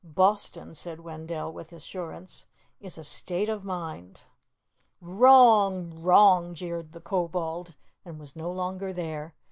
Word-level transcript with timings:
"Boston," 0.03 0.73
said 0.73 0.99
Wendell 1.01 1.53
with 1.53 1.71
assurance, 1.71 2.47
"is 2.79 2.97
a 2.97 3.03
state 3.03 3.49
of 3.49 3.63
mind." 3.63 4.21
"Wrong! 4.99 5.93
Wrong!" 5.95 6.55
jeered 6.55 6.91
the 6.91 7.01
Kobold 7.01 7.75
and 8.03 8.19
was 8.19 8.35
no 8.35 8.51
longer 8.51 8.91
there. 8.93 9.35